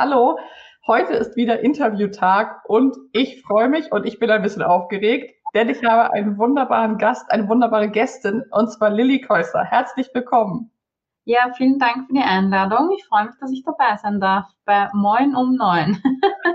[0.00, 0.38] Hallo,
[0.86, 5.68] heute ist wieder Interviewtag und ich freue mich und ich bin ein bisschen aufgeregt, denn
[5.68, 9.64] ich habe einen wunderbaren Gast, eine wunderbare Gästin und zwar Lilly Käuser.
[9.64, 10.70] Herzlich willkommen.
[11.24, 12.92] Ja, vielen Dank für die Einladung.
[12.96, 16.00] Ich freue mich, dass ich dabei sein darf bei Moin um Neun.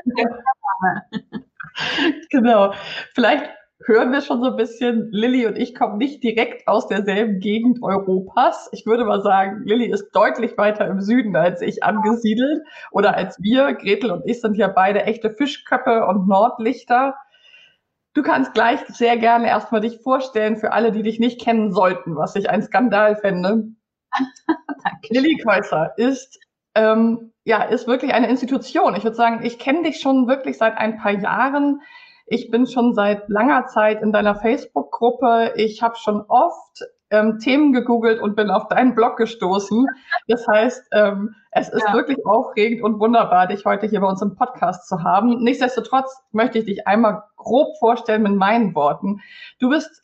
[2.30, 2.74] genau.
[3.14, 3.50] Vielleicht
[3.86, 7.82] hören wir schon so ein bisschen, Lilly und ich kommen nicht direkt aus derselben Gegend
[7.82, 8.70] Europas.
[8.72, 13.42] Ich würde mal sagen, Lilly ist deutlich weiter im Süden als ich angesiedelt oder als
[13.42, 13.74] wir.
[13.74, 17.16] Gretel und ich sind ja beide echte Fischköppe und Nordlichter.
[18.14, 22.16] Du kannst gleich sehr gerne erstmal dich vorstellen für alle, die dich nicht kennen sollten,
[22.16, 23.70] was ich ein Skandal fände.
[25.10, 26.40] Lilly Kreuzer ist,
[26.76, 28.96] ähm, ja, ist wirklich eine Institution.
[28.96, 31.82] Ich würde sagen, ich kenne dich schon wirklich seit ein paar Jahren.
[32.26, 35.54] Ich bin schon seit langer Zeit in deiner Facebook-Gruppe.
[35.56, 39.88] Ich habe schon oft ähm, Themen gegoogelt und bin auf deinen Blog gestoßen.
[40.28, 41.94] Das heißt, ähm, es ist ja.
[41.94, 45.44] wirklich aufregend und wunderbar, dich heute hier bei uns im Podcast zu haben.
[45.44, 49.22] Nichtsdestotrotz möchte ich dich einmal grob vorstellen mit meinen Worten.
[49.60, 50.04] Du bist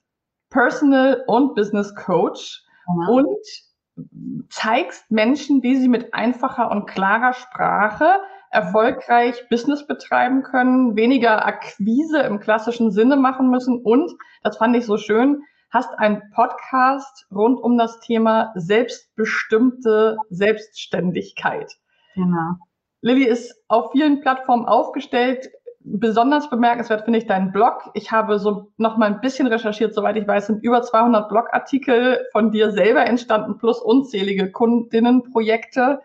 [0.50, 3.08] Personal und Business Coach ja.
[3.08, 8.06] und zeigst Menschen, wie sie mit einfacher und klarer Sprache
[8.52, 14.12] erfolgreich Business betreiben können, weniger Akquise im klassischen Sinne machen müssen und,
[14.44, 21.72] das fand ich so schön, hast einen Podcast rund um das Thema selbstbestimmte Selbstständigkeit.
[22.16, 22.56] Genau.
[23.02, 25.50] Lilly ist auf vielen Plattformen aufgestellt,
[25.82, 27.90] besonders bemerkenswert finde ich deinen Blog.
[27.94, 32.26] Ich habe so noch mal ein bisschen recherchiert, soweit ich weiß, sind über 200 Blogartikel
[32.32, 36.02] von dir selber entstanden, plus unzählige Kundinnenprojekte.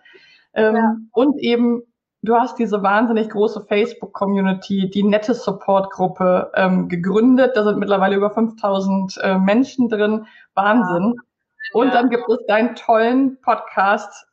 [0.55, 0.97] Ähm, ja.
[1.12, 1.82] Und eben,
[2.24, 7.56] du hast diese wahnsinnig große Facebook-Community, die nette Support-Gruppe ähm, gegründet.
[7.56, 10.26] Da sind mittlerweile über 5000 äh, Menschen drin.
[10.54, 11.14] Wahnsinn.
[11.16, 11.80] Ja.
[11.80, 14.26] Und dann gibt es deinen tollen Podcast,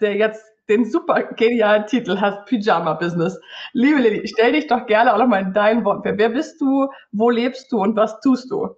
[0.00, 3.40] der jetzt den super genialen Titel hast, Pyjama Business.
[3.72, 6.18] Liebe Lilly, stell dich doch gerne auch nochmal in deinen Worten vor.
[6.18, 8.68] Wer bist du, wo lebst du und was tust du?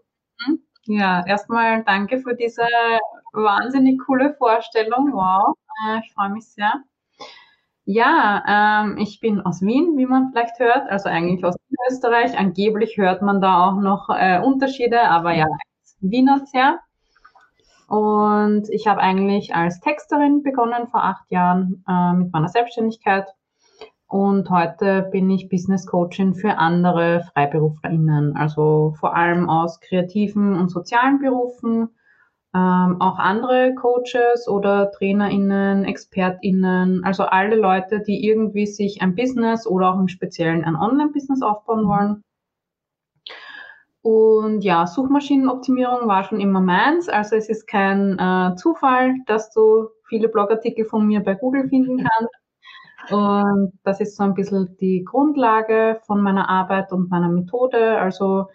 [0.45, 0.61] Hm?
[0.85, 2.63] Ja, erstmal danke für diese
[3.33, 5.13] wahnsinnig coole Vorstellung.
[5.13, 5.55] Wow,
[5.87, 6.73] äh, ich freue mich sehr.
[7.85, 11.57] Ja, ähm, ich bin aus Wien, wie man vielleicht hört, also eigentlich aus
[11.91, 12.39] Österreich.
[12.39, 15.47] Angeblich hört man da auch noch äh, Unterschiede, aber ja,
[16.01, 16.79] Wiener sehr.
[17.89, 23.27] Und ich habe eigentlich als Texterin begonnen vor acht Jahren äh, mit meiner Selbstständigkeit.
[24.07, 30.69] Und heute bin ich Business Coachin für andere FreiberuflerInnen, also vor allem aus kreativen und
[30.69, 31.91] sozialen Berufen,
[32.55, 39.67] ähm, auch andere Coaches oder TrainerInnen, ExpertInnen, also alle Leute, die irgendwie sich ein Business
[39.67, 42.25] oder auch im Speziellen ein Online-Business aufbauen wollen
[44.03, 47.09] und ja, Suchmaschinenoptimierung war schon immer meins.
[47.09, 51.99] Also es ist kein äh, Zufall, dass du viele Blogartikel von mir bei Google finden
[52.19, 53.13] kannst.
[53.13, 57.99] Und das ist so ein bisschen die Grundlage von meiner Arbeit und meiner Methode.
[57.99, 58.47] Also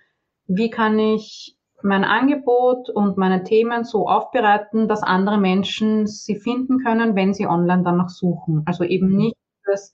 [0.47, 1.55] wie kann ich
[1.85, 7.47] mein Angebot und meine Themen so aufbereiten, dass andere Menschen sie finden können, wenn sie
[7.47, 8.64] online danach suchen.
[8.66, 9.35] Also eben nicht
[9.66, 9.93] das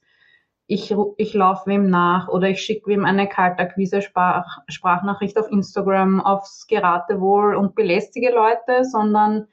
[0.72, 7.56] ich, ich laufe wem nach oder ich schicke wem eine Kaltakquise-Sprachnachricht auf Instagram aufs Geratewohl
[7.56, 9.48] und belästige Leute, sondern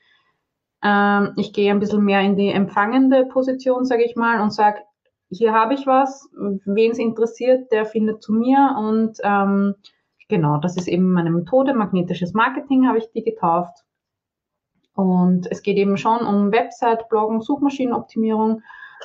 [0.81, 4.79] ähm, ich gehe ein bisschen mehr in die empfangende Position, sage ich mal, und sage,
[5.29, 6.29] hier habe ich was,
[6.65, 9.75] wen es interessiert, der findet zu mir und ähm,
[10.29, 13.83] genau, das ist eben meine Methode, magnetisches Marketing habe ich die getauft.
[14.95, 18.61] Und es geht eben schon um Website, Bloggen, Suchmaschinenoptimierung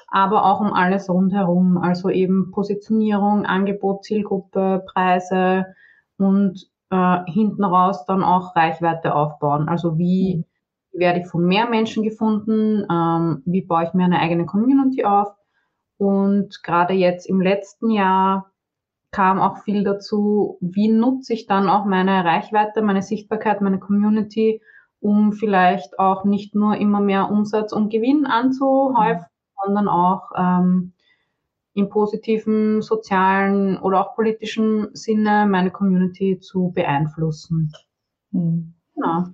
[0.08, 5.66] aber auch um alles rundherum, also eben Positionierung, Angebot, Zielgruppe, Preise
[6.18, 9.68] und äh, hinten raus dann auch Reichweite aufbauen.
[9.68, 10.44] Also wie
[10.92, 15.28] werde ich von mehr Menschen gefunden, ähm, wie baue ich mir eine eigene Community auf?
[15.96, 18.50] Und gerade jetzt im letzten Jahr
[19.14, 24.61] kam auch viel dazu, wie nutze ich dann auch meine Reichweite, meine Sichtbarkeit, meine Community,
[24.99, 29.64] um vielleicht auch nicht nur immer mehr Umsatz und Gewinn anzuhäufen, mhm.
[29.64, 30.94] sondern auch ähm,
[31.75, 37.70] im positiven, sozialen oder auch politischen Sinne meine Community zu beeinflussen.
[38.32, 38.75] Mhm.
[38.96, 39.26] Genau.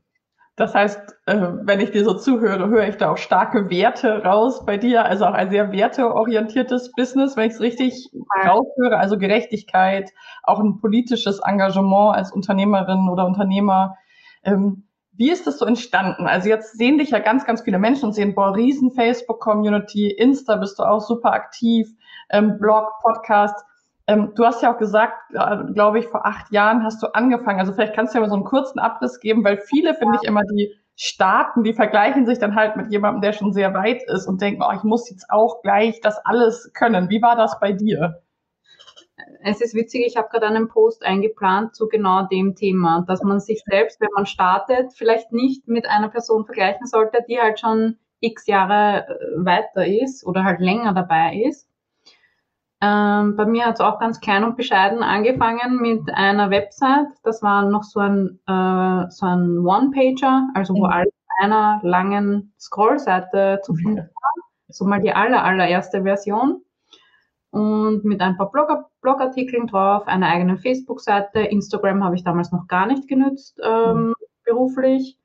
[0.61, 4.67] Das heißt, äh, wenn ich dir so zuhöre, höre ich da auch starke Werte raus
[4.67, 8.11] bei dir, also auch ein sehr werteorientiertes Business, wenn ich es richtig
[8.45, 10.11] raushöre, also Gerechtigkeit,
[10.43, 13.97] auch ein politisches Engagement als Unternehmerin oder Unternehmer.
[14.45, 16.27] Ähm, wie ist das so entstanden?
[16.27, 20.57] Also jetzt sehen dich ja ganz, ganz viele Menschen und sehen, boah, riesen Facebook-Community, Insta
[20.57, 21.89] bist du auch super aktiv,
[22.29, 23.65] ähm, Blog, Podcast.
[24.11, 27.61] Ähm, du hast ja auch gesagt, äh, glaube ich, vor acht Jahren hast du angefangen.
[27.61, 30.27] Also vielleicht kannst du ja mal so einen kurzen Abriss geben, weil viele, finde ich,
[30.29, 34.27] immer die starten, die vergleichen sich dann halt mit jemandem, der schon sehr weit ist
[34.27, 37.09] und denken, oh, ich muss jetzt auch gleich das alles können.
[37.09, 38.21] Wie war das bei dir?
[39.45, 43.39] Es ist witzig, ich habe gerade einen Post eingeplant zu genau dem Thema, dass man
[43.39, 47.97] sich selbst, wenn man startet, vielleicht nicht mit einer Person vergleichen sollte, die halt schon
[48.19, 51.69] x Jahre äh, weiter ist oder halt länger dabei ist
[52.82, 57.09] ähm, bei mir hat es auch ganz klein und bescheiden angefangen mit einer Website.
[57.25, 60.93] Das war noch so ein, äh, so ein One-Pager, also wo mhm.
[60.93, 64.32] alles einer langen Scrollseite zu finden war.
[64.69, 66.62] So mal die aller, allererste Version.
[67.50, 68.69] Und mit ein paar Blog
[69.03, 71.41] Blogartikeln drauf, einer eigenen Facebook-Seite.
[71.41, 74.15] Instagram habe ich damals noch gar nicht genützt, ähm, mhm.
[74.44, 75.19] beruflich.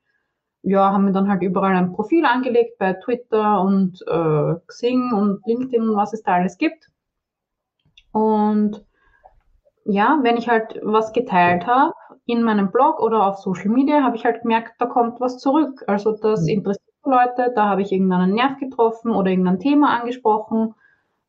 [0.62, 5.46] Ja, haben wir dann halt überall ein Profil angelegt bei Twitter und äh, Xing und
[5.46, 6.90] LinkedIn und was es da alles gibt.
[8.16, 8.82] Und
[9.84, 11.92] ja, wenn ich halt was geteilt habe
[12.24, 15.84] in meinem Blog oder auf Social Media, habe ich halt gemerkt, da kommt was zurück.
[15.86, 16.48] Also das mhm.
[16.48, 20.74] interessiert Leute, da habe ich irgendeinen Nerv getroffen oder irgendein Thema angesprochen,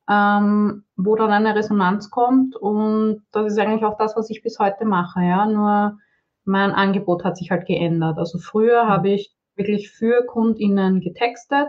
[0.10, 2.56] ähm, wo dann eine Resonanz kommt.
[2.56, 5.20] Und das ist eigentlich auch das, was ich bis heute mache.
[5.22, 5.98] Ja, nur
[6.46, 8.18] mein Angebot hat sich halt geändert.
[8.18, 8.88] Also früher mhm.
[8.88, 11.68] habe ich wirklich für KundInnen getextet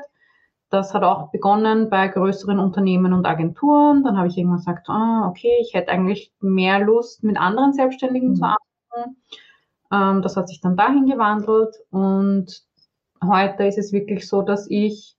[0.70, 4.04] das hat auch begonnen bei größeren Unternehmen und Agenturen.
[4.04, 8.30] Dann habe ich irgendwann gesagt, ah, okay, ich hätte eigentlich mehr Lust, mit anderen Selbstständigen
[8.30, 8.34] mhm.
[8.34, 9.16] zu arbeiten.
[9.92, 12.62] Ähm, das hat sich dann dahin gewandelt und
[13.24, 15.16] heute ist es wirklich so, dass ich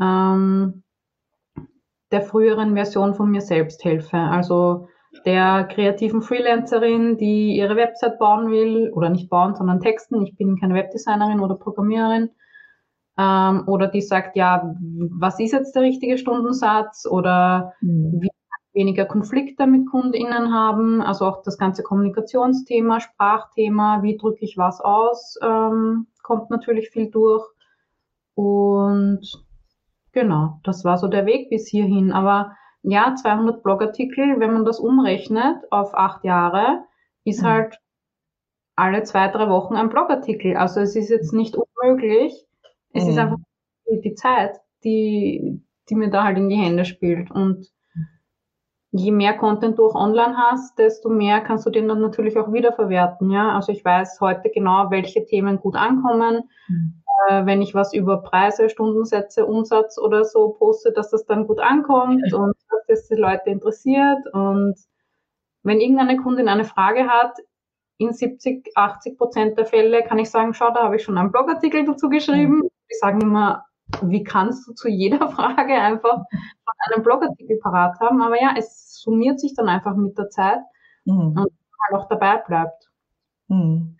[0.00, 0.82] ähm,
[2.10, 4.18] der früheren Version von mir selbst helfe.
[4.18, 4.88] Also
[5.24, 10.22] der kreativen Freelancerin, die ihre Website bauen will oder nicht bauen, sondern texten.
[10.22, 12.30] Ich bin keine Webdesignerin oder Programmiererin
[13.18, 14.74] ähm, oder die sagt, ja,
[15.10, 18.20] was ist jetzt der richtige Stundensatz oder mhm.
[18.22, 18.30] wie
[18.74, 24.80] weniger Konflikte mit KundInnen haben, also auch das ganze Kommunikationsthema, Sprachthema, wie drücke ich was
[24.80, 27.44] aus, ähm, kommt natürlich viel durch.
[28.34, 29.20] Und
[30.12, 32.12] genau, das war so der Weg bis hierhin.
[32.12, 36.84] Aber ja, 200 Blogartikel, wenn man das umrechnet auf acht Jahre,
[37.24, 37.46] ist mhm.
[37.46, 37.78] halt
[38.74, 40.56] alle zwei, drei Wochen ein Blogartikel.
[40.56, 42.41] Also es ist jetzt nicht unmöglich,
[42.92, 43.10] es mhm.
[43.10, 43.38] ist einfach
[43.86, 47.30] die Zeit, die, die mir da halt in die Hände spielt.
[47.30, 47.66] Und
[48.90, 52.52] je mehr Content du auch online hast, desto mehr kannst du den dann natürlich auch
[52.52, 53.30] wiederverwerten.
[53.30, 56.48] Ja, also ich weiß heute genau, welche Themen gut ankommen.
[56.68, 57.02] Mhm.
[57.28, 61.60] Äh, wenn ich was über Preise, Stundensätze, Umsatz oder so poste, dass das dann gut
[61.60, 62.36] ankommt ja.
[62.36, 64.26] und dass das die Leute interessiert.
[64.32, 64.76] Und
[65.62, 67.38] wenn irgendeine Kundin eine Frage hat,
[67.98, 71.30] in 70, 80 Prozent der Fälle kann ich sagen, schau, da habe ich schon einen
[71.30, 72.56] Blogartikel dazu geschrieben.
[72.56, 73.64] Mhm die sagen immer,
[74.02, 76.24] wie kannst du zu jeder Frage einfach
[76.92, 78.22] einen Blogartikel parat haben?
[78.22, 80.60] Aber ja, es summiert sich dann einfach mit der Zeit
[81.04, 81.34] mhm.
[81.36, 82.90] und halt auch dabei bleibt.
[83.48, 83.96] Mhm.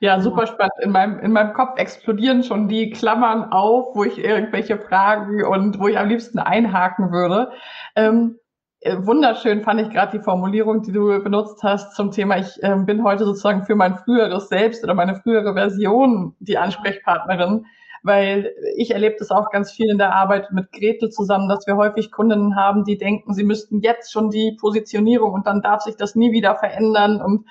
[0.00, 0.72] Ja, super spannend.
[0.80, 5.80] In meinem, in meinem Kopf explodieren schon die Klammern auf, wo ich irgendwelche Fragen und
[5.80, 7.50] wo ich am liebsten einhaken würde.
[7.96, 8.38] Ähm,
[8.80, 12.76] äh, wunderschön fand ich gerade die Formulierung, die du benutzt hast zum Thema, ich äh,
[12.76, 17.66] bin heute sozusagen für mein früheres Selbst oder meine frühere Version die Ansprechpartnerin
[18.02, 21.76] weil ich erlebe das auch ganz viel in der Arbeit mit Gretel zusammen, dass wir
[21.76, 25.96] häufig Kundinnen haben, die denken, sie müssten jetzt schon die Positionierung und dann darf sich
[25.96, 27.20] das nie wieder verändern.
[27.20, 27.46] Und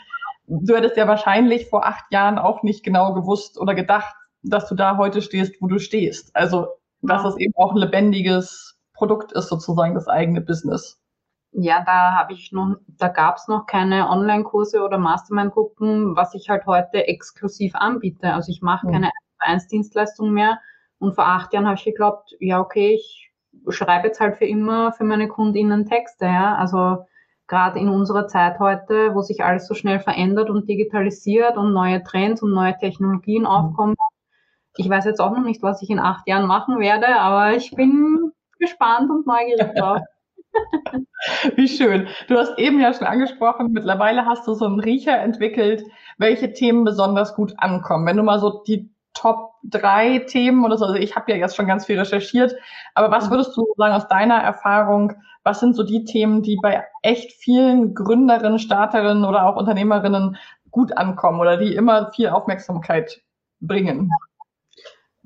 [0.47, 4.75] du hättest ja wahrscheinlich vor acht Jahren auch nicht genau gewusst oder gedacht, dass du
[4.75, 6.35] da heute stehst, wo du stehst.
[6.35, 6.67] Also,
[7.01, 10.99] dass es eben auch ein lebendiges Produkt ist, sozusagen das eigene Business.
[11.51, 16.49] Ja, da habe ich noch, da gab es noch keine Online-Kurse oder Mastermind-Gruppen, was ich
[16.49, 18.33] halt heute exklusiv anbiete.
[18.33, 18.91] Also ich mache mhm.
[18.91, 19.11] keine
[19.47, 20.59] 1 Dienstleistung mehr.
[20.99, 23.31] Und vor acht Jahren habe ich geglaubt, ja, okay, ich
[23.69, 26.55] schreibe jetzt halt für immer für meine KundInnen Texte, ja.
[26.55, 27.05] Also
[27.47, 32.03] gerade in unserer Zeit heute, wo sich alles so schnell verändert und digitalisiert und neue
[32.03, 33.47] Trends und neue Technologien mhm.
[33.47, 33.95] aufkommen.
[34.75, 37.71] Ich weiß jetzt auch noch nicht, was ich in acht Jahren machen werde, aber ich
[37.71, 39.99] bin gespannt und neugierig drauf.
[41.55, 42.07] Wie schön.
[42.27, 45.83] Du hast eben ja schon angesprochen, mittlerweile hast du so einen Riecher entwickelt,
[46.17, 48.05] welche Themen besonders gut ankommen.
[48.05, 51.55] Wenn du mal so die Top drei Themen oder so, also ich habe ja jetzt
[51.55, 52.55] schon ganz viel recherchiert,
[52.93, 56.85] aber was würdest du sagen aus deiner Erfahrung, was sind so die Themen, die bei
[57.01, 60.37] echt vielen Gründerinnen, Starterinnen oder auch Unternehmerinnen
[60.69, 63.21] gut ankommen oder die immer viel Aufmerksamkeit
[63.59, 64.11] bringen?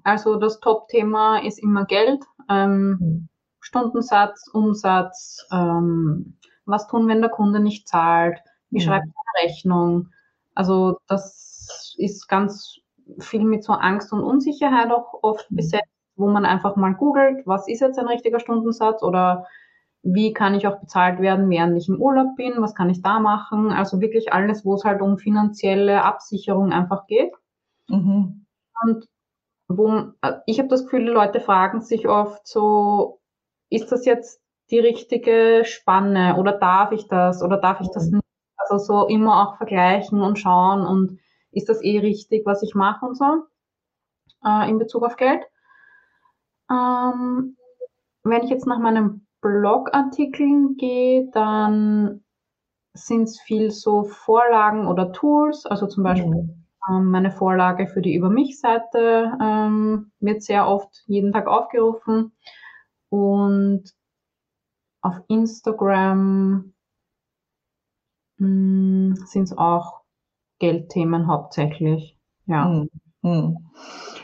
[0.03, 2.23] Also das Top-Thema ist immer Geld.
[2.49, 3.29] Ähm, mhm.
[3.59, 8.85] Stundensatz, Umsatz, ähm, was tun, wenn der Kunde nicht zahlt, wie mhm.
[8.85, 10.09] schreibt er eine Rechnung.
[10.55, 12.77] Also das ist ganz
[13.19, 15.57] viel mit so Angst und Unsicherheit auch oft mhm.
[15.57, 19.45] besetzt, wo man einfach mal googelt, was ist jetzt ein richtiger Stundensatz oder
[20.03, 23.19] wie kann ich auch bezahlt werden, während ich im Urlaub bin, was kann ich da
[23.19, 23.71] machen.
[23.71, 27.31] Also wirklich alles, wo es halt um finanzielle Absicherung einfach geht.
[27.87, 28.45] Mhm.
[28.83, 29.05] Und
[29.67, 30.11] wo
[30.47, 33.19] ich habe das Gefühl, die Leute fragen sich oft so,
[33.69, 34.41] ist das jetzt
[34.71, 38.17] die richtige Spanne oder darf ich das oder darf ich das mhm.
[38.17, 38.25] nicht?
[38.57, 41.19] Also so immer auch vergleichen und schauen und
[41.51, 43.45] ist das eh richtig, was ich mache und so
[44.43, 45.43] äh, in Bezug auf Geld.
[46.69, 47.57] Ähm,
[48.23, 52.23] wenn ich jetzt nach meinen Blogartikeln gehe, dann
[52.93, 56.65] sind es viel so Vorlagen oder Tools, also zum Beispiel mhm.
[56.89, 62.33] ähm, meine Vorlage für die Über mich-Seite ähm, wird sehr oft jeden Tag aufgerufen
[63.09, 63.83] und
[65.01, 66.73] auf Instagram
[68.37, 70.00] hm, sind es auch
[70.61, 72.15] Geldthemen hauptsächlich.
[72.45, 72.65] Ja.
[72.65, 72.89] Hm,
[73.23, 73.57] hm.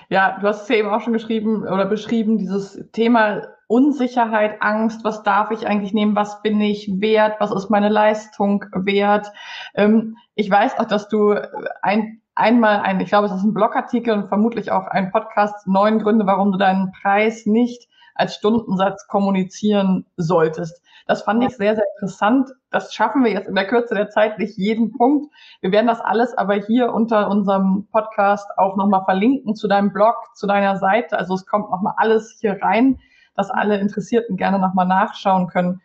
[0.10, 5.04] Ja, du hast es ja eben auch schon geschrieben oder beschrieben, dieses Thema Unsicherheit, Angst,
[5.04, 9.28] was darf ich eigentlich nehmen, was bin ich wert, was ist meine Leistung wert.
[9.76, 11.36] Ähm, ich weiß auch, dass du
[11.82, 16.00] ein, einmal ein, ich glaube, es ist ein Blogartikel und vermutlich auch ein Podcast, neun
[16.00, 20.82] Gründe, warum du deinen Preis nicht als Stundensatz kommunizieren solltest.
[21.08, 22.50] Das fand ich sehr, sehr interessant.
[22.70, 25.34] Das schaffen wir jetzt in der Kürze der Zeit nicht jeden Punkt.
[25.62, 30.16] Wir werden das alles aber hier unter unserem Podcast auch nochmal verlinken zu deinem Blog,
[30.36, 31.18] zu deiner Seite.
[31.18, 33.00] Also es kommt nochmal alles hier rein,
[33.36, 35.82] dass alle Interessierten gerne nochmal nachschauen können.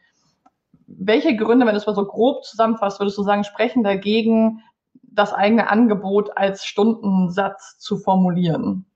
[0.89, 4.61] Welche Gründe, wenn du es mal so grob zusammenfasst, würdest du sagen, sprechen dagegen,
[5.03, 8.87] das eigene Angebot als Stundensatz zu formulieren?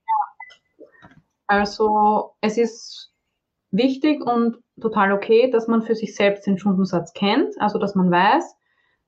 [1.47, 3.13] Also es ist
[3.71, 8.11] wichtig und total okay, dass man für sich selbst den Stundensatz kennt, also dass man
[8.11, 8.55] weiß,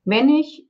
[0.04, 0.66] wenn ich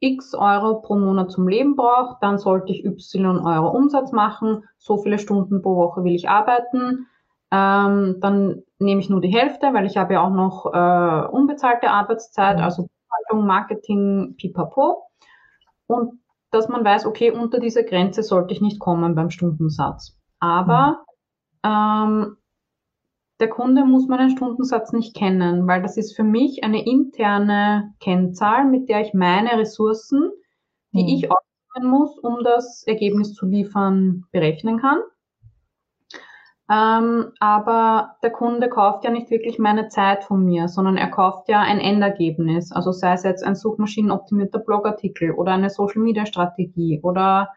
[0.00, 4.98] x Euro pro Monat zum Leben brauche, dann sollte ich y Euro Umsatz machen, so
[4.98, 7.06] viele Stunden pro Woche will ich arbeiten,
[7.50, 11.90] ähm, dann nehme ich nur die Hälfte, weil ich habe ja auch noch äh, unbezahlte
[11.90, 15.04] Arbeitszeit, also Buchhaltung, Marketing, pipapo.
[15.86, 16.20] Und
[16.50, 20.16] dass man weiß, okay, unter diese Grenze sollte ich nicht kommen beim Stundensatz.
[20.40, 21.04] Aber
[21.62, 22.36] ähm,
[23.40, 28.64] der Kunde muss meinen Stundensatz nicht kennen, weil das ist für mich eine interne Kennzahl,
[28.64, 30.30] mit der ich meine Ressourcen,
[30.92, 31.08] die mhm.
[31.08, 34.98] ich ausführen muss, um das Ergebnis zu liefern, berechnen kann.
[36.70, 41.48] Ähm, aber der Kunde kauft ja nicht wirklich meine Zeit von mir, sondern er kauft
[41.48, 42.72] ja ein Endergebnis.
[42.72, 47.50] Also sei es jetzt ein suchmaschinenoptimierter Blogartikel oder eine Social-Media-Strategie oder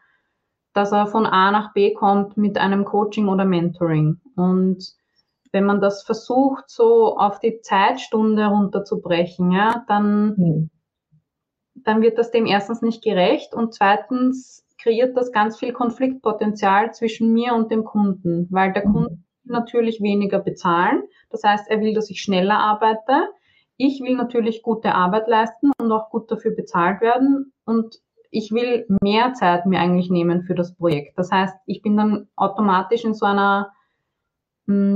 [0.73, 4.19] dass er von A nach B kommt mit einem Coaching oder Mentoring.
[4.35, 4.96] Und
[5.51, 10.69] wenn man das versucht, so auf die Zeitstunde runterzubrechen, ja, dann, mhm.
[11.75, 17.33] dann wird das dem erstens nicht gerecht und zweitens kreiert das ganz viel Konfliktpotenzial zwischen
[17.33, 18.93] mir und dem Kunden, weil der mhm.
[18.93, 21.03] Kunde natürlich weniger bezahlen.
[21.29, 23.29] Das heißt, er will, dass ich schneller arbeite.
[23.77, 27.53] Ich will natürlich gute Arbeit leisten und auch gut dafür bezahlt werden.
[27.65, 27.95] Und
[28.31, 31.17] ich will mehr Zeit mir eigentlich nehmen für das Projekt.
[31.17, 33.71] Das heißt, ich bin dann automatisch in so einer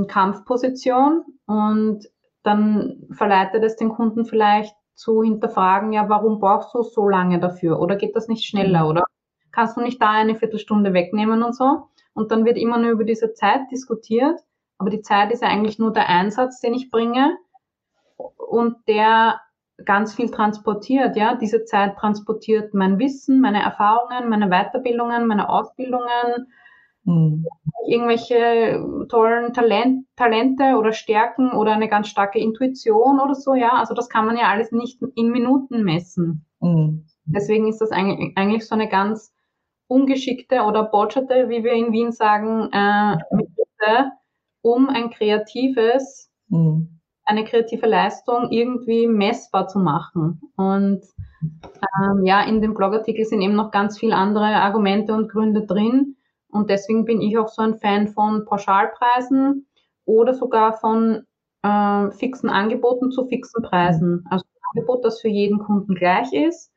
[0.08, 2.06] Kampfposition und
[2.44, 7.80] dann verleitet es den Kunden vielleicht zu hinterfragen, ja, warum brauchst du so lange dafür?
[7.80, 8.84] Oder geht das nicht schneller?
[8.84, 8.90] Mhm.
[8.90, 9.04] Oder
[9.52, 11.88] kannst du nicht da eine Viertelstunde wegnehmen und so?
[12.14, 14.40] Und dann wird immer nur über diese Zeit diskutiert.
[14.78, 17.38] Aber die Zeit ist ja eigentlich nur der Einsatz, den ich bringe
[18.38, 19.40] und der
[19.86, 21.36] ganz viel transportiert, ja.
[21.36, 26.52] Diese Zeit transportiert mein Wissen, meine Erfahrungen, meine Weiterbildungen, meine Ausbildungen,
[27.04, 27.46] Mhm.
[27.88, 33.74] Irgendwelche tollen Talent, Talente oder Stärken oder eine ganz starke Intuition oder so, ja.
[33.74, 36.46] Also das kann man ja alles nicht in Minuten messen.
[36.60, 37.06] Mhm.
[37.26, 39.34] Deswegen ist das eigentlich, eigentlich so eine ganz
[39.88, 44.12] ungeschickte oder botscherte, wie wir in Wien sagen, äh, Methode,
[44.62, 47.00] um ein kreatives, mhm.
[47.26, 50.42] eine kreative Leistung irgendwie messbar zu machen.
[50.56, 51.04] Und
[51.42, 56.16] ähm, ja, in dem Blogartikel sind eben noch ganz viele andere Argumente und Gründe drin,
[56.52, 59.68] und deswegen bin ich auch so ein Fan von Pauschalpreisen
[60.06, 61.26] oder sogar von
[61.64, 64.26] äh, fixen Angeboten zu fixen Preisen.
[64.30, 66.72] Also ein Angebot, das für jeden Kunden gleich ist,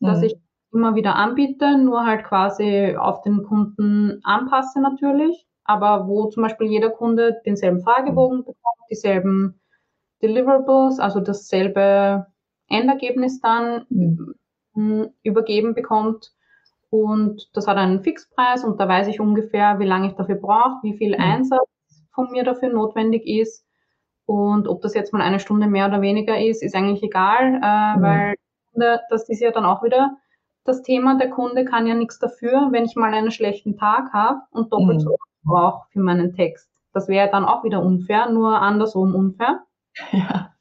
[0.00, 0.24] dass Mhm.
[0.24, 0.36] ich
[0.72, 6.68] immer wieder anbiete, nur halt quasi auf den Kunden anpasse natürlich, aber wo zum Beispiel
[6.68, 8.58] jeder Kunde denselben Fragebogen bekommt,
[8.90, 9.60] dieselben
[10.22, 12.26] Deliverables, also dasselbe
[12.68, 14.34] Endergebnis dann Mhm.
[14.74, 16.32] mh, übergeben bekommt.
[16.90, 20.78] Und das hat einen Fixpreis und da weiß ich ungefähr, wie lange ich dafür brauche,
[20.82, 21.22] wie viel Mhm.
[21.22, 21.68] Einsatz
[22.12, 23.64] von mir dafür notwendig ist.
[24.26, 27.96] Und ob das jetzt mal eine Stunde mehr oder weniger ist, ist eigentlich egal, äh,
[27.96, 28.02] Mhm.
[28.02, 28.34] weil
[29.10, 30.16] das ist ja dann auch wieder
[30.64, 34.40] das Thema, der Kunde kann ja nichts dafür, wenn ich mal einen schlechten Tag habe
[34.50, 35.00] und doppelt Mhm.
[35.00, 36.68] so brauche für meinen Text.
[36.92, 39.60] Das wäre dann auch wieder unfair, nur andersrum unfair.
[40.12, 40.52] Ja.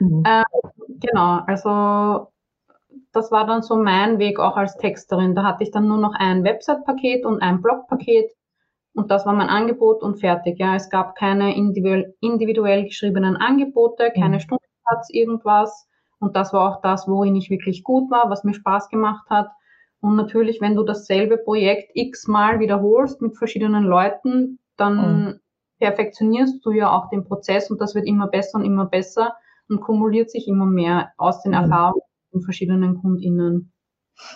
[0.00, 0.22] Mhm.
[0.24, 0.42] Äh,
[1.00, 2.28] Genau, also
[3.18, 5.34] das war dann so mein Weg auch als Texterin.
[5.34, 8.30] Da hatte ich dann nur noch ein Website-Paket und ein Blog-Paket
[8.94, 10.58] und das war mein Angebot und fertig.
[10.58, 14.40] Ja, es gab keine individuell, geschriebenen Angebote, keine Mhm.
[14.40, 15.88] Stundensatz, irgendwas.
[16.20, 19.48] Und das war auch das, worin ich wirklich gut war, was mir Spaß gemacht hat.
[20.00, 25.40] Und natürlich, wenn du dasselbe Projekt x-mal wiederholst mit verschiedenen Leuten, dann Mhm.
[25.80, 29.36] perfektionierst du ja auch den Prozess und das wird immer besser und immer besser
[29.68, 31.58] und kumuliert sich immer mehr aus den Mhm.
[31.62, 33.72] Erfahrungen von verschiedenen KundInnen.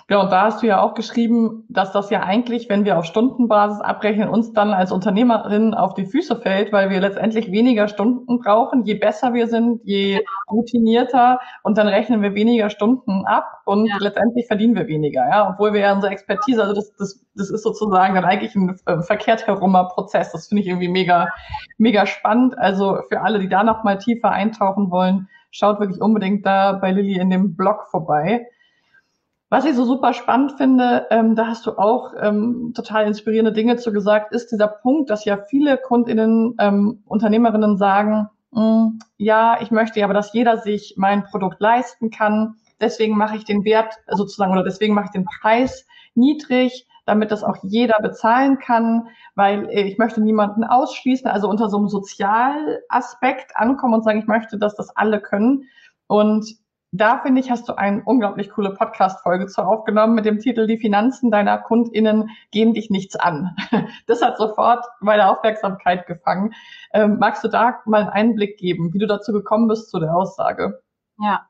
[0.06, 3.04] Genau, und da hast du ja auch geschrieben, dass das ja eigentlich, wenn wir auf
[3.04, 8.38] Stundenbasis abrechnen, uns dann als Unternehmerin auf die Füße fällt, weil wir letztendlich weniger Stunden
[8.38, 13.86] brauchen, je besser wir sind, je routinierter und dann rechnen wir weniger Stunden ab und
[13.88, 13.96] Ja.
[13.98, 17.64] letztendlich verdienen wir weniger, ja, obwohl wir ja unsere Expertise, also das, das, das ist
[17.64, 20.30] sozusagen dann eigentlich ein äh, verkehrt herumer Prozess.
[20.30, 21.26] Das finde ich irgendwie mega,
[21.78, 22.56] mega spannend.
[22.56, 26.90] Also für alle, die da noch mal tiefer eintauchen wollen, schaut wirklich unbedingt da bei
[26.90, 28.48] Lilly in dem Blog vorbei.
[29.50, 33.76] Was ich so super spannend finde, ähm, da hast du auch ähm, total inspirierende Dinge
[33.76, 39.70] zu gesagt, ist dieser Punkt, dass ja viele KundInnen, ähm, Unternehmerinnen sagen, "Mm, ja, ich
[39.70, 42.54] möchte aber, dass jeder sich mein Produkt leisten kann.
[42.80, 47.42] Deswegen mache ich den Wert sozusagen oder deswegen mache ich den Preis niedrig, damit das
[47.42, 53.56] auch jeder bezahlen kann, weil äh, ich möchte niemanden ausschließen, also unter so einem Sozialaspekt
[53.56, 55.64] ankommen und sagen, ich möchte, dass das alle können.
[56.06, 56.56] Und
[56.94, 60.76] da finde ich, hast du eine unglaublich coole Podcast-Folge zu aufgenommen mit dem Titel Die
[60.76, 63.56] Finanzen deiner KundInnen gehen dich nichts an.
[64.06, 66.52] Das hat sofort meine Aufmerksamkeit gefangen.
[66.92, 70.14] Ähm, magst du da mal einen Einblick geben, wie du dazu gekommen bist zu der
[70.14, 70.82] Aussage?
[71.18, 71.46] Ja.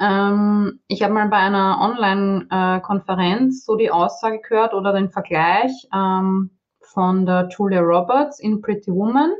[0.00, 6.50] Ähm, ich habe mal bei einer Online-Konferenz so die Aussage gehört oder den Vergleich ähm,
[6.80, 9.32] von der Julia Roberts in Pretty Woman,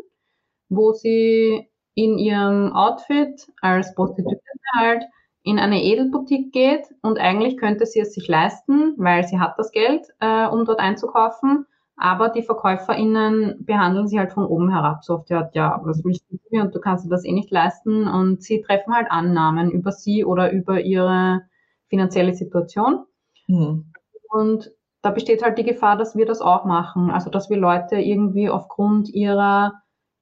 [0.68, 4.42] wo sie in ihrem Outfit als Prostituierte
[4.76, 5.04] halt
[5.42, 9.72] in eine Edelboutique geht und eigentlich könnte sie es sich leisten, weil sie hat das
[9.72, 11.66] Geld, äh, um dort einzukaufen.
[12.02, 15.04] Aber die VerkäuferInnen behandeln sie halt von oben herab.
[15.04, 17.50] So oft, ja, ja, was willst du mir und du kannst dir das eh nicht
[17.50, 18.08] leisten.
[18.08, 21.42] Und sie treffen halt Annahmen über sie oder über ihre
[21.88, 23.04] finanzielle Situation.
[23.44, 23.92] Hm.
[24.30, 27.10] Und da besteht halt die Gefahr, dass wir das auch machen.
[27.10, 29.74] Also, dass wir Leute irgendwie aufgrund ihrer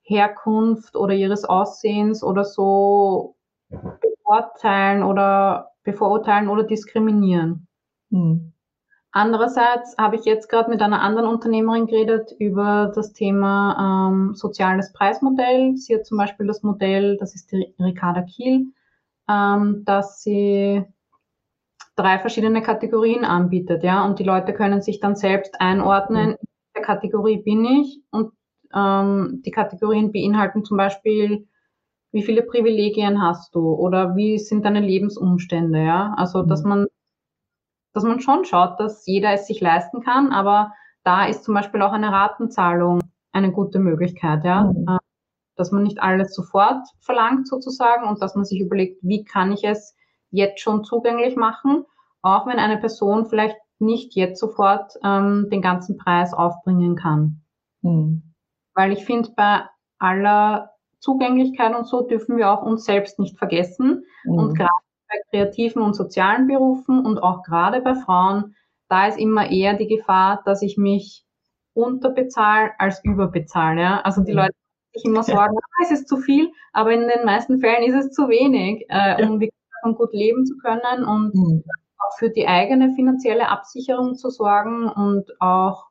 [0.03, 3.37] Herkunft oder ihres Aussehens oder so
[3.69, 7.69] bevorteilen oder bevorurteilen oder diskriminieren.
[8.11, 8.53] Hm.
[9.13, 14.93] Andererseits habe ich jetzt gerade mit einer anderen Unternehmerin geredet über das Thema ähm, soziales
[14.93, 15.77] Preismodell.
[15.77, 18.67] Sie hat zum Beispiel das Modell, das ist die Ricarda Kiel,
[19.29, 20.85] ähm, dass sie
[21.97, 26.37] drei verschiedene Kategorien anbietet, ja, und die Leute können sich dann selbst einordnen, in
[26.77, 28.33] der Kategorie bin ich und
[28.75, 31.49] ähm, die Kategorien beinhalten zum Beispiel,
[32.13, 36.69] wie viele Privilegien hast du oder wie sind deine Lebensumstände, ja, also dass Mhm.
[36.69, 36.87] man
[37.99, 41.83] dass man schon schaut, dass jeder es sich leisten kann, aber da ist zum Beispiel
[41.83, 43.01] auch eine Ratenzahlung
[43.33, 44.87] eine gute Möglichkeit, ja, Mhm.
[44.89, 44.99] Äh,
[45.57, 49.65] dass man nicht alles sofort verlangt sozusagen und dass man sich überlegt, wie kann ich
[49.65, 49.97] es
[50.31, 51.85] jetzt schon zugänglich machen,
[52.23, 57.43] auch wenn eine Person vielleicht nicht jetzt sofort ähm, den ganzen Preis aufbringen kann.
[57.83, 58.23] Hm.
[58.75, 59.63] Weil ich finde, bei
[59.99, 64.05] aller Zugänglichkeit und so dürfen wir auch uns selbst nicht vergessen.
[64.25, 64.55] Und Hm.
[64.55, 64.71] gerade
[65.09, 68.55] bei kreativen und sozialen Berufen und auch gerade bei Frauen,
[68.89, 71.25] da ist immer eher die Gefahr, dass ich mich
[71.75, 73.81] unterbezahle als überbezahle.
[73.83, 74.01] Ja?
[74.03, 74.39] Also die Mhm.
[74.39, 74.55] Leute
[74.95, 78.13] sich immer sorgen, ah, es ist zu viel, aber in den meisten Fällen ist es
[78.13, 79.29] zu wenig, äh, Ja.
[79.29, 81.63] um wirklich davon gut leben zu können und Hm.
[81.99, 85.87] auch für die eigene finanzielle Absicherung zu sorgen und auch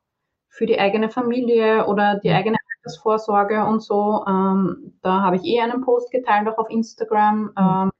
[0.48, 2.34] für die eigene Familie oder die Mhm.
[2.34, 4.24] eigene Altersvorsorge und so.
[4.26, 7.90] Ähm, da habe ich eh einen Post geteilt, auch auf Instagram, ähm,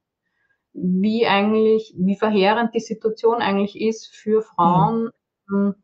[0.80, 5.10] wie eigentlich, wie verheerend die Situation eigentlich ist für Frauen,
[5.50, 5.74] ähm,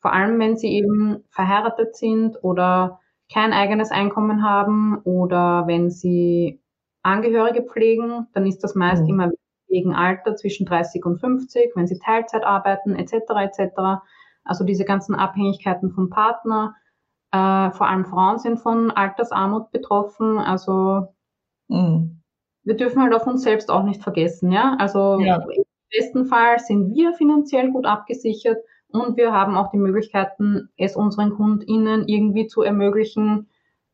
[0.00, 3.00] vor allem wenn sie eben verheiratet sind oder
[3.32, 6.60] kein eigenes Einkommen haben oder wenn sie
[7.02, 9.08] Angehörige pflegen, dann ist das meist mhm.
[9.08, 9.30] immer
[9.68, 13.14] wegen Alter zwischen 30 und 50, wenn sie Teilzeit arbeiten etc.
[13.40, 14.02] etc.
[14.44, 16.74] Also diese ganzen Abhängigkeiten vom Partner.
[17.32, 20.38] Äh, vor allem Frauen sind von Altersarmut betroffen.
[20.38, 21.08] Also
[21.68, 22.22] mhm.
[22.66, 24.50] Wir dürfen halt auf uns selbst auch nicht vergessen.
[24.52, 25.36] Ja, also ja.
[25.36, 30.96] im besten Fall sind wir finanziell gut abgesichert und wir haben auch die Möglichkeiten, es
[30.96, 33.48] unseren KundInnen irgendwie zu ermöglichen,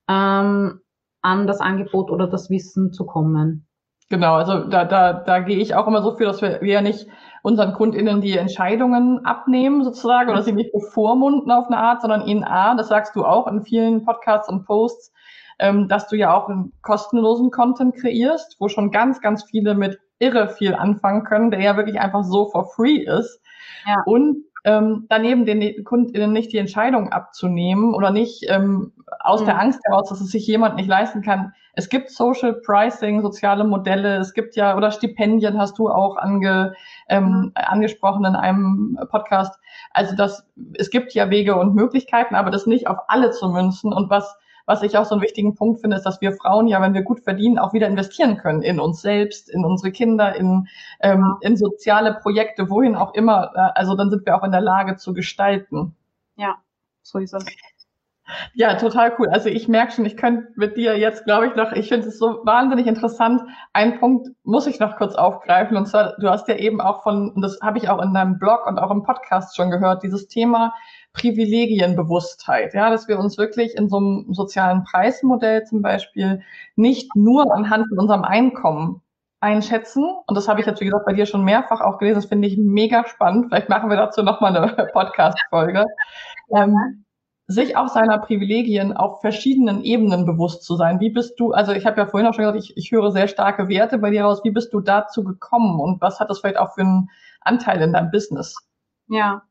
[0.08, 0.80] ähm,
[1.20, 3.66] an das Angebot oder das Wissen zu kommen.
[4.08, 6.82] Genau, also da, da, da gehe ich auch immer so für, dass wir, wir ja
[6.82, 7.06] nicht
[7.42, 12.44] unseren KundInnen die Entscheidungen abnehmen sozusagen oder sie nicht bevormunden auf eine Art, sondern ihnen
[12.44, 15.12] A, das sagst du auch in vielen Podcasts und Posts,
[15.59, 19.99] ähm, dass du ja auch einen kostenlosen Content kreierst, wo schon ganz, ganz viele mit
[20.19, 23.41] irre viel anfangen können, der ja wirklich einfach so for free ist.
[23.87, 24.03] Ja.
[24.07, 29.47] Und ähm, daneben den KundInnen nicht die Entscheidung abzunehmen oder nicht ähm, aus mhm.
[29.47, 31.53] der Angst heraus, dass es sich jemand nicht leisten kann.
[31.75, 36.75] Es gibt Social Pricing, soziale Modelle, es gibt ja, oder Stipendien hast du auch ange,
[37.09, 37.53] ähm, mhm.
[37.55, 39.59] angesprochen in einem Podcast.
[39.91, 43.93] Also das, es gibt ja Wege und Möglichkeiten, aber das nicht auf alle zu münzen.
[43.93, 46.81] Und was was ich auch so einen wichtigen Punkt finde, ist, dass wir Frauen ja,
[46.81, 50.68] wenn wir gut verdienen, auch wieder investieren können in uns selbst, in unsere Kinder, in,
[51.01, 53.77] ähm, in soziale Projekte, wohin auch immer.
[53.77, 55.94] Also dann sind wir auch in der Lage zu gestalten.
[56.37, 56.57] Ja,
[57.03, 57.44] so ist es.
[58.55, 59.29] Ja, total cool.
[59.29, 62.18] Also ich merke schon, ich könnte mit dir jetzt, glaube ich, noch, ich finde es
[62.18, 63.42] so wahnsinnig interessant.
[63.72, 65.77] Ein Punkt muss ich noch kurz aufgreifen.
[65.77, 68.38] Und zwar, du hast ja eben auch von, und das habe ich auch in deinem
[68.38, 70.72] Blog und auch im Podcast schon gehört, dieses Thema
[71.14, 76.42] Privilegienbewusstheit, ja, dass wir uns wirklich in so einem sozialen Preismodell zum Beispiel
[76.77, 79.03] nicht nur anhand von unserem Einkommen
[79.40, 80.05] einschätzen.
[80.27, 82.20] Und das habe ich jetzt, wie gesagt, bei dir schon mehrfach auch gelesen.
[82.20, 83.46] Das finde ich mega spannend.
[83.48, 85.85] Vielleicht machen wir dazu nochmal eine Podcast-Folge.
[86.55, 87.05] Ähm,
[87.48, 91.01] sich auch seiner Privilegien auf verschiedenen Ebenen bewusst zu sein.
[91.01, 93.29] Wie bist du, also ich habe ja vorhin auch schon gesagt, ich, ich höre sehr
[93.29, 94.40] starke Werte bei dir raus.
[94.44, 97.92] Wie bist du dazu gekommen und was hat das vielleicht auch für einen Anteil in
[97.92, 98.57] deinem Business?
[99.09, 99.42] Ja,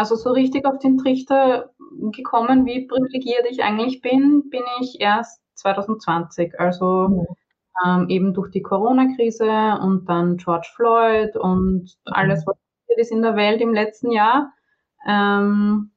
[0.00, 1.72] also so richtig auf den Trichter
[2.10, 6.58] gekommen, wie privilegiert ich eigentlich bin, bin ich erst 2020.
[6.58, 7.26] Also mhm.
[7.84, 12.12] ähm, eben durch die Corona-Krise und dann George Floyd und mhm.
[12.12, 14.54] alles, was passiert ist in der Welt im letzten Jahr.
[15.06, 15.90] Ähm,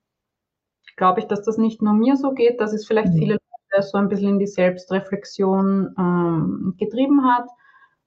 [0.97, 3.17] Glaube ich, dass das nicht nur mir so geht, dass es vielleicht mhm.
[3.17, 7.47] viele Leute so ein bisschen in die Selbstreflexion ähm, getrieben hat.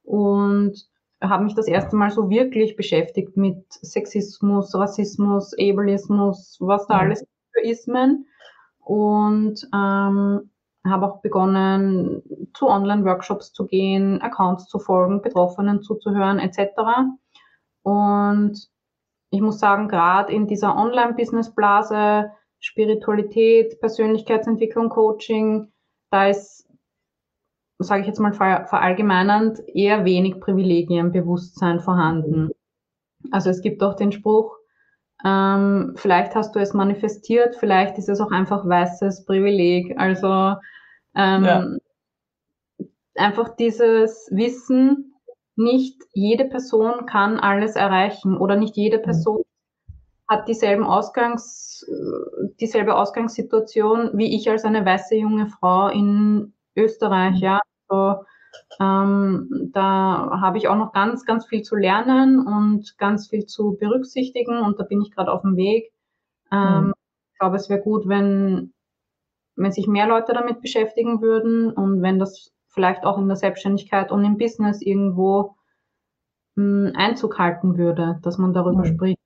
[0.02, 0.74] Und
[1.22, 7.26] habe mich das erste Mal so wirklich beschäftigt mit Sexismus, Rassismus, Ableismus, was da alles
[7.52, 8.26] für Ismen.
[8.78, 10.50] Und ähm,
[10.90, 12.22] habe auch begonnen,
[12.54, 16.70] zu Online-Workshops zu gehen, Accounts zu folgen, Betroffenen zuzuhören, etc.
[17.82, 18.68] Und
[19.30, 25.72] ich muss sagen, gerade in dieser Online-Business-Blase, Spiritualität, Persönlichkeitsentwicklung, Coaching,
[26.10, 26.65] da ist
[27.78, 32.50] sage ich jetzt mal verallgemeinernd, eher wenig Privilegienbewusstsein vorhanden.
[33.30, 34.56] Also es gibt auch den Spruch,
[35.24, 39.98] ähm, vielleicht hast du es manifestiert, vielleicht ist es auch einfach weißes Privileg.
[39.98, 40.56] Also
[41.14, 41.66] ähm, ja.
[43.14, 45.14] einfach dieses Wissen,
[45.56, 49.02] nicht jede Person kann alles erreichen oder nicht jede mhm.
[49.02, 49.42] Person
[50.28, 51.86] hat dieselben Ausgangs,
[52.60, 57.60] dieselbe Ausgangssituation wie ich als eine weiße junge Frau in Österreich, ja.
[57.88, 58.16] So,
[58.80, 63.76] ähm, da habe ich auch noch ganz, ganz viel zu lernen und ganz viel zu
[63.78, 65.92] berücksichtigen und da bin ich gerade auf dem Weg.
[66.52, 66.94] Ähm, mhm.
[67.32, 68.72] Ich glaube, es wäre gut, wenn,
[69.56, 74.10] wenn sich mehr Leute damit beschäftigen würden und wenn das vielleicht auch in der Selbstständigkeit
[74.12, 75.56] und im Business irgendwo
[76.56, 78.94] mh, hm, Einzug halten würde, dass man darüber mhm.
[78.94, 79.25] spricht.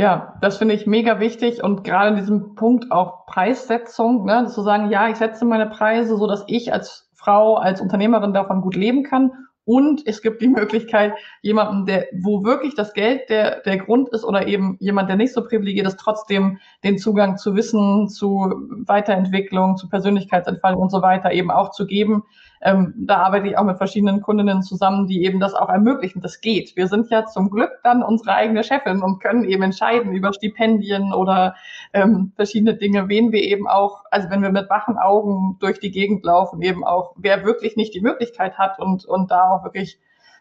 [0.00, 4.62] Ja, das finde ich mega wichtig und gerade in diesem Punkt auch Preissetzung, ne, zu
[4.62, 8.76] sagen, ja, ich setze meine Preise, so dass ich als Frau, als Unternehmerin davon gut
[8.76, 9.30] leben kann.
[9.66, 14.24] Und es gibt die Möglichkeit, jemanden, der, wo wirklich das Geld der, der Grund ist
[14.24, 18.54] oder eben jemand, der nicht so privilegiert ist, trotzdem den Zugang zu Wissen, zu
[18.86, 22.24] Weiterentwicklung, zu Persönlichkeitsentfaltung und so weiter eben auch zu geben,
[22.62, 26.20] ähm, da arbeite ich auch mit verschiedenen Kundinnen zusammen, die eben das auch ermöglichen.
[26.20, 26.76] Das geht.
[26.76, 31.14] Wir sind ja zum Glück dann unsere eigene Chefin und können eben entscheiden über Stipendien
[31.14, 31.54] oder
[31.94, 35.90] ähm, verschiedene Dinge, wen wir eben auch, also wenn wir mit wachen Augen durch die
[35.90, 39.98] Gegend laufen, eben auch, wer wirklich nicht die Möglichkeit hat und, und da auch wirklich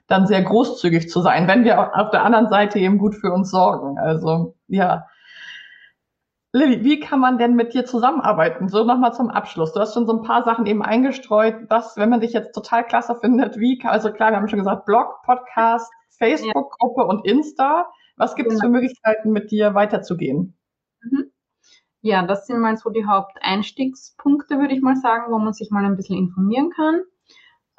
[0.08, 3.52] dann sehr großzügig zu sein, wenn wir auf der anderen Seite eben gut für uns
[3.52, 3.98] sorgen.
[3.98, 5.06] Also ja,
[6.52, 8.70] Lilly, wie kann man denn mit dir zusammenarbeiten?
[8.70, 9.74] So nochmal zum Abschluss.
[9.74, 11.70] Du hast schon so ein paar Sachen eben eingestreut.
[11.70, 14.86] Was, wenn man dich jetzt total klasse findet, wie, also klar, wir haben schon gesagt,
[14.86, 17.88] Blog, Podcast, Facebook-Gruppe und Insta.
[18.18, 18.66] Was gibt es ja.
[18.66, 20.58] für Möglichkeiten, mit dir weiterzugehen?
[21.02, 21.32] Mhm.
[22.02, 25.86] Ja, das sind mal so die Haupteinstiegspunkte, würde ich mal sagen, wo man sich mal
[25.86, 27.04] ein bisschen informieren kann.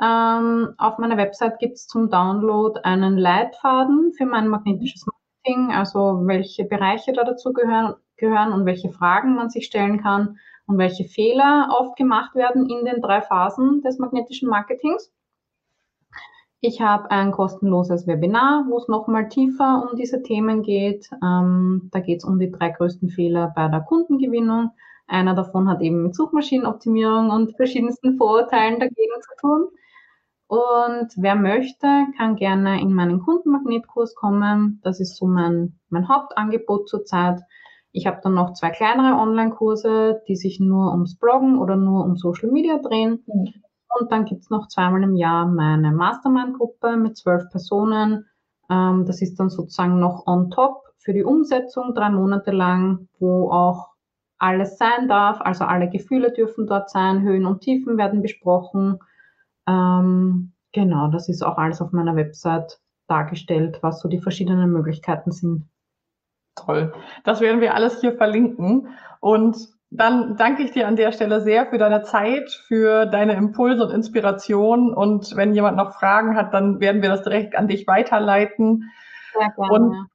[0.00, 6.22] Ähm, auf meiner Website gibt es zum Download einen Leitfaden für mein magnetisches Marketing, also
[6.26, 11.04] welche Bereiche da dazu gehören, gehören und welche Fragen man sich stellen kann und welche
[11.04, 15.12] Fehler oft gemacht werden in den drei Phasen des magnetischen Marketings.
[16.60, 21.08] Ich habe ein kostenloses Webinar, wo es nochmal tiefer um diese Themen geht.
[21.22, 24.70] Ähm, da geht es um die drei größten Fehler bei der Kundengewinnung.
[25.06, 29.68] Einer davon hat eben mit Suchmaschinenoptimierung und verschiedensten Vorurteilen dagegen zu tun.
[30.46, 31.86] Und wer möchte,
[32.18, 34.80] kann gerne in meinen Kundenmagnetkurs kommen.
[34.82, 37.40] Das ist so mein, mein Hauptangebot zurzeit.
[37.92, 42.16] Ich habe dann noch zwei kleinere Online-Kurse, die sich nur ums Bloggen oder nur um
[42.16, 43.24] Social Media drehen.
[43.26, 43.54] Mhm.
[43.98, 48.26] Und dann gibt's noch zweimal im Jahr meine Mastermind-Gruppe mit zwölf Personen.
[48.70, 53.50] Ähm, das ist dann sozusagen noch on top für die Umsetzung, drei Monate lang, wo
[53.50, 53.88] auch
[54.38, 55.40] alles sein darf.
[55.40, 58.98] Also alle Gefühle dürfen dort sein, Höhen und Tiefen werden besprochen.
[59.66, 65.32] Ähm, genau, das ist auch alles auf meiner Website dargestellt, was so die verschiedenen Möglichkeiten
[65.32, 65.68] sind.
[66.54, 66.92] Toll.
[67.24, 68.88] Das werden wir alles hier verlinken.
[69.20, 69.56] Und
[69.90, 73.92] dann danke ich dir an der Stelle sehr für deine Zeit, für deine Impulse und
[73.92, 74.94] Inspiration.
[74.94, 78.90] Und wenn jemand noch Fragen hat, dann werden wir das direkt an dich weiterleiten.
[79.32, 79.72] Sehr gerne.
[79.72, 80.06] Und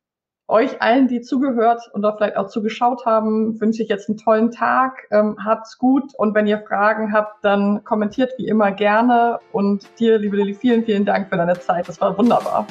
[0.48, 4.52] euch allen, die zugehört und da vielleicht auch zugeschaut haben, wünsche ich jetzt einen tollen
[4.52, 5.08] Tag.
[5.12, 9.40] Ähm, habt's gut und wenn ihr Fragen habt, dann kommentiert wie immer gerne.
[9.52, 11.88] Und dir, liebe Lilly, vielen, vielen Dank für deine Zeit.
[11.88, 12.68] Das war wunderbar.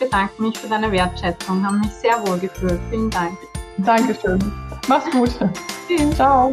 [0.00, 2.78] Ich bedanke mich für deine Wertschätzung, habe mich sehr wohl gefühlt.
[2.88, 3.36] Vielen Dank.
[3.78, 4.38] Dankeschön.
[4.86, 5.30] Mach's gut.
[5.88, 6.14] Tschüss.
[6.14, 6.52] Ciao.